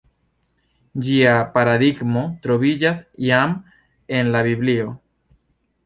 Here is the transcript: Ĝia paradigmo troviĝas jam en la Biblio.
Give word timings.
Ĝia 1.07 1.33
paradigmo 1.59 2.25
troviĝas 2.47 3.05
jam 3.29 3.57
en 4.23 4.37
la 4.39 4.47
Biblio. 4.53 4.93